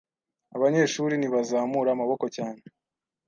Abanyeshuri 0.55 1.13
ntibazamura 1.17 1.89
amaboko 1.95 2.25
cyane. 2.35 2.61